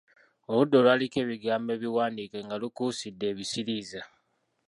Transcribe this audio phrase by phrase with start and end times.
[0.51, 4.01] Oludda olwaliko ebigambo ebiwandiike nga lukuusidde ebisiriiza.